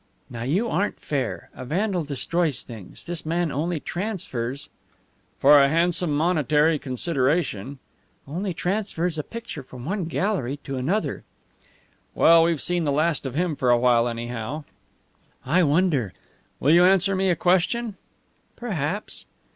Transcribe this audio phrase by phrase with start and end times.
[0.31, 1.51] "Now you aren't fair.
[1.53, 4.67] A vandal destroys things; this man only transfers"
[5.39, 7.77] "For a handsome monetary consideration"
[8.27, 11.23] "Only transfers a picture from one gallery to another."
[12.15, 14.63] "Well, we've seen the last of him for a while, anyhow."
[15.45, 16.13] "I wonder."
[16.59, 17.95] "Will you answer me a question?"
[18.55, 19.27] "Perhaps."